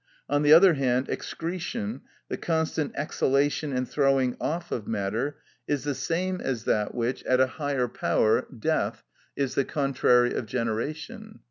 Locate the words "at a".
7.25-7.45